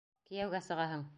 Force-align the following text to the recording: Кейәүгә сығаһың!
Кейәүгә 0.29 0.63
сығаһың! 0.71 1.09